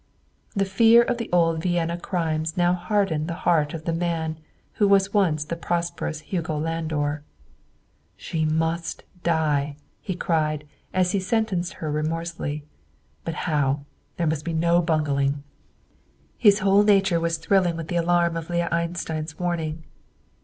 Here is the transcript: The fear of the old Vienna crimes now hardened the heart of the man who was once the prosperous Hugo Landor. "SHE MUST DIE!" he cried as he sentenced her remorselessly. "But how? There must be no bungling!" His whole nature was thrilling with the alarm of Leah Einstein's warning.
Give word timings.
The 0.55 0.65
fear 0.65 1.03
of 1.03 1.19
the 1.19 1.29
old 1.31 1.61
Vienna 1.61 1.95
crimes 1.95 2.57
now 2.57 2.73
hardened 2.73 3.27
the 3.27 3.35
heart 3.45 3.75
of 3.75 3.85
the 3.85 3.93
man 3.93 4.39
who 4.81 4.87
was 4.87 5.13
once 5.13 5.45
the 5.45 5.55
prosperous 5.55 6.21
Hugo 6.21 6.57
Landor. 6.57 7.21
"SHE 8.17 8.45
MUST 8.45 9.03
DIE!" 9.21 9.75
he 10.01 10.15
cried 10.15 10.65
as 10.91 11.11
he 11.11 11.19
sentenced 11.19 11.73
her 11.73 11.91
remorselessly. 11.91 12.63
"But 13.23 13.35
how? 13.45 13.81
There 14.17 14.25
must 14.25 14.43
be 14.43 14.53
no 14.53 14.81
bungling!" 14.81 15.43
His 16.35 16.61
whole 16.61 16.81
nature 16.81 17.19
was 17.19 17.37
thrilling 17.37 17.77
with 17.77 17.87
the 17.89 17.97
alarm 17.97 18.35
of 18.35 18.49
Leah 18.49 18.69
Einstein's 18.71 19.37
warning. 19.37 19.83